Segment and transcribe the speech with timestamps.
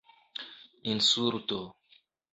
[0.93, 1.59] insulto